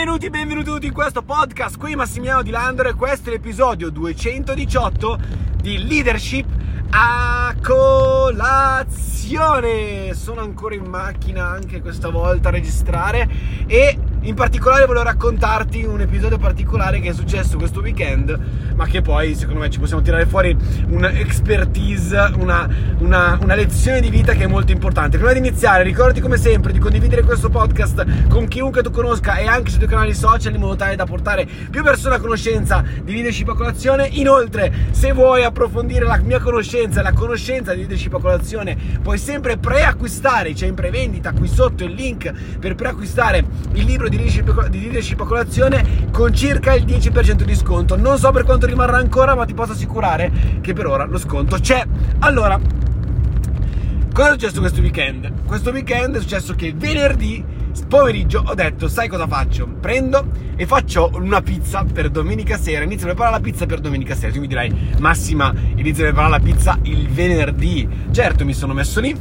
[0.00, 1.76] Benvenuti, benvenuti in questo podcast.
[1.76, 5.18] Qui Massimiliano Di Landro e questo è l'episodio 218
[5.60, 6.46] di Leadership
[6.88, 8.94] a colazione.
[10.14, 13.28] Sono ancora in macchina anche questa volta a registrare
[13.66, 18.38] e in particolare volevo raccontarti un episodio particolare che è successo questo weekend,
[18.74, 20.54] ma che poi secondo me ci possiamo tirare fuori
[20.88, 22.68] un'expertise, una,
[22.98, 25.16] una, una lezione di vita che è molto importante.
[25.16, 29.46] Prima di iniziare, ricordati come sempre di condividere questo podcast con chiunque tu conosca e
[29.46, 33.14] anche sui tuoi canali social in modo tale da portare più persone a conoscenza di
[33.14, 34.06] leadership a colazione.
[34.12, 39.56] Inoltre, se vuoi approfondire la mia conoscenza la conoscenza di leadership a colazione, puoi sempre
[39.56, 45.22] preacquistare, c'è in prevendita qui sotto il link per preacquistare il libro di leadership, di
[45.22, 47.96] a colazione con circa il 10% di sconto.
[47.96, 51.56] Non so per quanto rimarrà ancora, ma ti posso assicurare che per ora lo sconto
[51.58, 51.82] c'è.
[52.18, 52.60] Allora,
[54.12, 55.44] cosa è successo questo weekend?
[55.46, 59.66] Questo weekend è successo che venerdì pomeriggio ho detto sai cosa faccio?
[59.66, 64.14] Prendo e faccio una pizza per domenica sera inizio a preparare la pizza per domenica
[64.14, 68.74] sera tu mi dirai Massima inizio a preparare la pizza il venerdì certo mi sono
[68.74, 69.16] messo lì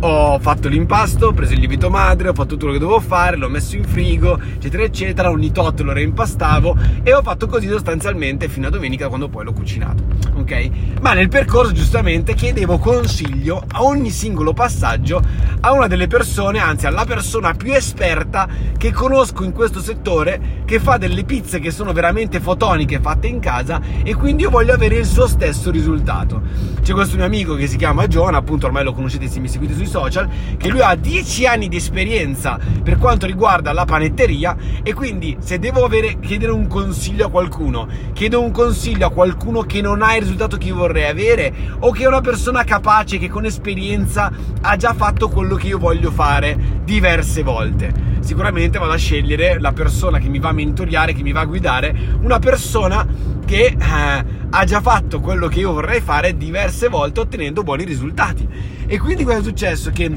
[0.00, 3.36] ho fatto l'impasto, ho preso il lievito madre, ho fatto tutto quello che dovevo fare,
[3.36, 8.48] l'ho messo in frigo, eccetera, eccetera, ogni tot lo reimpastavo e ho fatto così sostanzialmente
[8.48, 10.02] fino a domenica quando poi l'ho cucinato,
[10.36, 10.70] ok?
[11.02, 15.22] Ma nel percorso giustamente chiedevo consiglio a ogni singolo passaggio
[15.60, 18.48] a una delle persone, anzi alla persona più esperta
[18.78, 23.40] che conosco in questo settore, che fa delle pizze che sono veramente fotoniche fatte in
[23.40, 26.40] casa e quindi io voglio avere il suo stesso risultato.
[26.80, 29.74] C'è questo mio amico che si chiama John, appunto ormai lo conoscete se mi seguite
[29.74, 34.94] sui social, che lui ha 10 anni di esperienza per quanto riguarda la panetteria e
[34.94, 39.80] quindi se devo avere, chiedere un consiglio a qualcuno, chiedo un consiglio a qualcuno che
[39.80, 43.44] non ha il risultato che vorrei avere o che è una persona capace che con
[43.44, 44.30] esperienza
[44.62, 47.92] ha già fatto quello che io voglio fare diverse volte.
[48.18, 51.44] Sicuramente vado a scegliere la persona che mi va a mentoriare, che mi va a
[51.44, 53.06] guidare, una persona
[53.46, 58.48] che eh, ha già fatto quello che io vorrei fare diverse volte ottenendo buoni risultati.
[58.88, 59.92] E quindi cosa è successo?
[59.92, 60.10] Che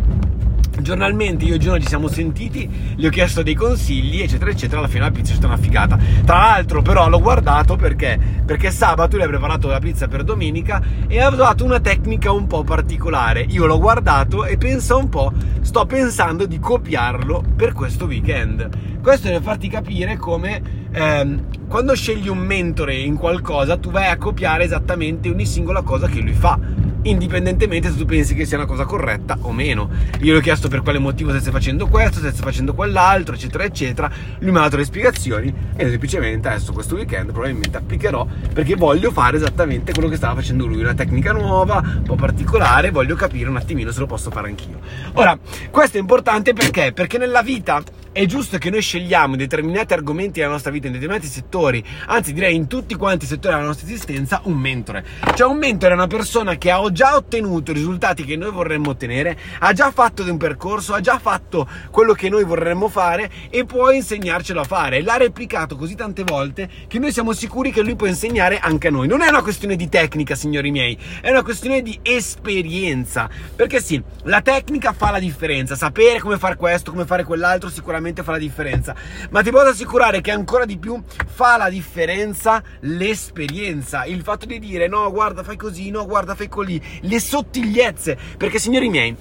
[0.84, 4.78] giornalmente io e Gino ci siamo sentiti, gli ho chiesto dei consigli, eccetera, eccetera.
[4.78, 5.98] Alla fine la pizza è stata una figata.
[6.24, 8.20] Tra l'altro, però, l'ho guardato perché?
[8.46, 12.46] Perché sabato lui ha preparato la pizza per domenica e ha usato una tecnica un
[12.46, 13.42] po' particolare.
[13.50, 19.02] Io l'ho guardato e pensa un po', sto pensando di copiarlo per questo weekend.
[19.02, 20.62] Questo deve farti capire come
[20.92, 26.08] ehm, quando scegli un mentore in qualcosa, tu vai a copiare esattamente ogni singola cosa
[26.08, 29.90] che lui fa indipendentemente se tu pensi che sia una cosa corretta o meno.
[30.22, 34.12] Io gli ho chiesto per quale motivo stesse facendo questo, stesse facendo quell'altro, eccetera, eccetera.
[34.40, 39.12] Lui mi ha dato le spiegazioni e semplicemente adesso questo weekend probabilmente applicherò perché voglio
[39.12, 43.50] fare esattamente quello che stava facendo lui, una tecnica nuova, un po' particolare, voglio capire
[43.50, 44.80] un attimino se lo posso fare anch'io.
[45.14, 45.38] Ora,
[45.70, 46.92] questo è importante perché?
[46.94, 47.82] Perché nella vita
[48.14, 52.56] è giusto che noi scegliamo determinati argomenti della nostra vita, in determinati settori, anzi direi
[52.56, 55.04] in tutti quanti i settori della nostra esistenza, un mentore.
[55.34, 58.92] Cioè un mentore è una persona che ha già ottenuto i risultati che noi vorremmo
[58.92, 63.66] ottenere, ha già fatto un percorso, ha già fatto quello che noi vorremmo fare e
[63.66, 65.02] può insegnarcelo a fare.
[65.02, 68.92] L'ha replicato così tante volte che noi siamo sicuri che lui può insegnare anche a
[68.92, 69.08] noi.
[69.08, 73.28] Non è una questione di tecnica, signori miei, è una questione di esperienza.
[73.56, 78.02] Perché sì, la tecnica fa la differenza, sapere come fare questo, come fare quell'altro sicuramente
[78.12, 78.96] fa la differenza.
[79.30, 84.04] Ma ti posso assicurare che ancora di più fa la differenza l'esperienza.
[84.06, 86.82] Il fatto di dire no, guarda, fai così, no, guarda, fai così.
[87.02, 88.18] Le sottigliezze.
[88.38, 89.16] Perché, signori miei,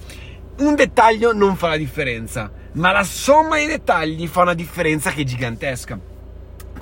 [0.58, 5.22] un dettaglio non fa la differenza, ma la somma dei dettagli fa una differenza che
[5.22, 6.11] è gigantesca.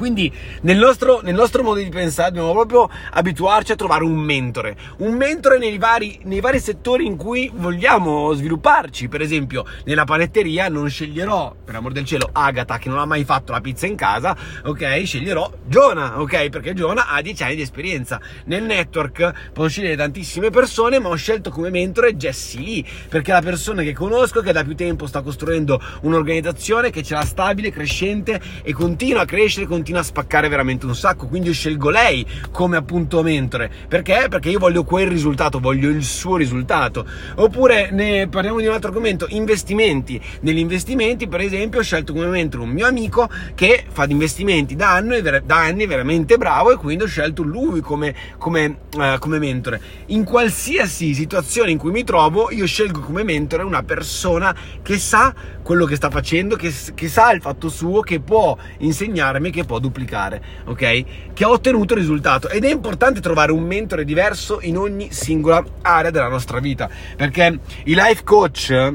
[0.01, 4.75] Quindi nel nostro, nel nostro, modo di pensare dobbiamo proprio abituarci a trovare un mentore,
[5.01, 9.09] un mentore nei vari, nei vari, settori in cui vogliamo svilupparci.
[9.09, 13.25] Per esempio, nella panetteria non sceglierò, per amor del cielo, Agata che non ha mai
[13.25, 14.35] fatto la pizza in casa,
[14.65, 15.03] ok?
[15.05, 16.49] Sceglierò Giona, ok?
[16.49, 18.19] Perché Giona ha 10 anni di esperienza.
[18.47, 23.35] Nel network posso scegliere tantissime persone, ma ho scelto come mentore Jessie Lee, perché è
[23.35, 27.71] la persona che conosco, che da più tempo sta costruendo un'organizzazione che ce l'ha stabile,
[27.71, 31.91] crescente e continua a crescere, continua continua a spaccare veramente un sacco, quindi io scelgo
[31.91, 33.71] lei come appunto mentore.
[33.89, 34.27] Perché?
[34.29, 37.05] Perché io voglio quel risultato, voglio il suo risultato.
[37.37, 40.21] Oppure ne parliamo di un altro argomento, investimenti.
[40.43, 44.77] Negli investimenti, per esempio, ho scelto come mentore un mio amico che fa di investimenti
[44.77, 49.39] da anni, da anni veramente bravo e quindi ho scelto lui come, come, uh, come
[49.39, 49.81] mentore.
[50.07, 55.35] In qualsiasi situazione in cui mi trovo, io scelgo come mentore una persona che sa
[55.63, 59.80] quello che sta facendo, che, che sa il fatto suo, che può insegnarmi, che può
[59.81, 61.05] duplicare, ok?
[61.33, 62.49] Che ha ottenuto il risultato.
[62.49, 67.59] Ed è importante trovare un mentore diverso in ogni singola area della nostra vita, perché
[67.85, 68.95] i life coach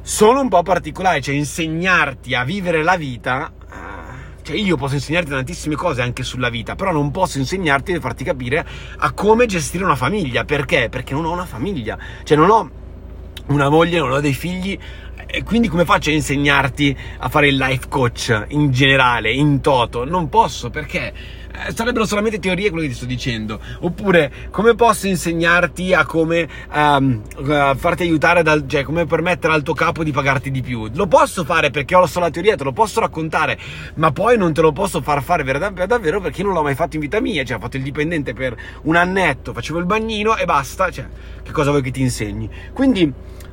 [0.00, 3.52] sono un po' particolari, cioè insegnarti a vivere la vita
[4.42, 8.24] cioè io posso insegnarti tantissime cose anche sulla vita, però non posso insegnarti e farti
[8.24, 8.66] capire
[8.98, 10.44] a come gestire una famiglia.
[10.44, 10.88] Perché?
[10.90, 12.70] Perché non ho una famiglia, cioè non ho
[13.46, 14.78] una moglie, non ho dei figli.
[15.26, 20.04] E quindi come faccio a insegnarti a fare il life coach in generale, in toto?
[20.04, 21.12] Non posso perché
[21.54, 23.60] eh, sarebbero solamente teorie quello che ti sto dicendo.
[23.80, 29.62] Oppure, come posso insegnarti a come um, uh, farti aiutare, dal, cioè come permettere al
[29.62, 30.88] tuo capo di pagarti di più?
[30.94, 33.58] Lo posso fare perché ho la teoria, te lo posso raccontare,
[33.94, 36.96] ma poi non te lo posso far fare per davvero perché non l'ho mai fatto
[36.96, 37.44] in vita mia.
[37.44, 40.90] Cioè, ho fatto il dipendente per un annetto, facevo il bagnino e basta.
[40.90, 41.06] Cioè,
[41.42, 42.48] che cosa vuoi che ti insegni?
[42.72, 43.12] Quindi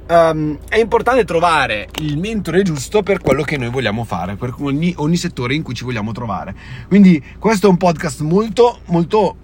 [0.10, 4.94] um, è importante trovare il mentore giusto per quello che noi vogliamo fare, per ogni,
[4.98, 6.56] ogni settore in cui ci vogliamo trovare.
[6.88, 9.38] Quindi questo è un podcast molto, molto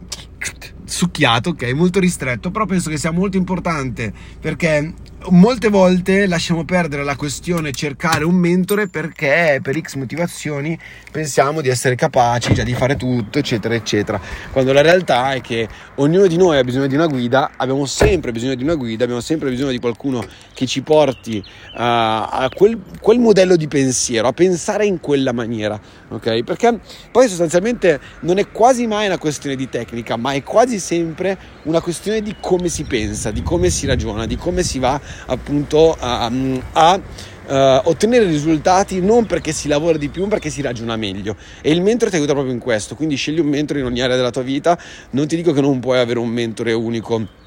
[0.84, 4.94] succhiato, ok, molto ristretto, però penso che sia molto importante perché
[5.30, 10.78] molte volte lasciamo perdere la questione cercare un mentore perché per X motivazioni
[11.12, 14.20] pensiamo di essere capaci già di fare tutto, eccetera, eccetera.
[14.52, 18.32] Quando la realtà è che ognuno di noi ha bisogno di una guida, abbiamo sempre
[18.32, 22.80] bisogno di una guida, abbiamo sempre bisogno di qualcuno che ci porti uh, a quel,
[23.00, 25.80] quel, modello di pensiero, a pensare in quella maniera,
[26.10, 26.44] ok?
[26.44, 26.80] Perché
[27.12, 31.82] poi sostanzialmente non è quasi mai una questione di tecnica, ma è quasi sempre una
[31.82, 36.32] questione di come si pensa, di come si ragiona, di come si va appunto a,
[36.74, 37.00] a
[37.48, 41.36] uh, ottenere risultati non perché si lavora di più, ma perché si ragiona meglio.
[41.62, 42.96] E il mentore ti aiuta proprio in questo.
[42.96, 44.78] Quindi scegli un mentore in ogni area della tua vita.
[45.12, 47.44] Non ti dico che non puoi avere un mentore unico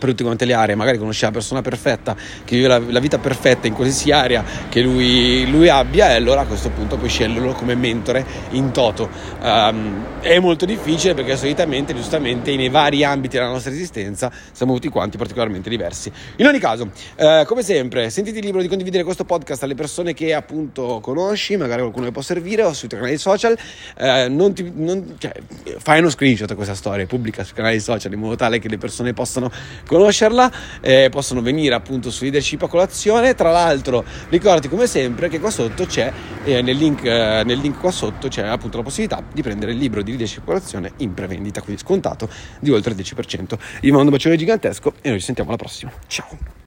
[0.00, 3.18] per tutte quante le aree, magari conosce la persona perfetta che vive la, la vita
[3.18, 7.52] perfetta in qualsiasi area che lui, lui, abbia e allora a questo punto puoi sceglierlo
[7.52, 9.08] come mentore in toto.
[9.40, 14.88] Um, è molto difficile perché solitamente, giustamente, nei vari ambiti della nostra esistenza siamo tutti
[14.88, 16.10] quanti particolarmente diversi.
[16.36, 20.34] In ogni caso, eh, come sempre, sentiti libero di condividere questo podcast alle persone che
[20.34, 23.56] appunto conosci, magari qualcuno che può servire o sui tuoi canali social.
[23.96, 25.32] Eh, non ti, non, cioè,
[25.78, 28.78] fai uno screenshot a questa storia, pubblica sui canali social in modo tale che le
[28.78, 29.50] persone possano
[29.90, 33.34] conoscerla, eh, possono venire appunto su leadership a colazione.
[33.34, 36.12] Tra l'altro, ricordati come sempre che qua sotto c'è,
[36.44, 39.78] eh, nel link, eh, nel, link, qua sotto c'è appunto la possibilità di prendere il
[39.78, 42.28] libro di leadership a colazione in prevendita, quindi scontato
[42.60, 43.52] di oltre il 10%.
[43.52, 45.90] Io vi mando un bacione gigantesco e noi ci sentiamo alla prossima.
[46.06, 46.58] Ciao!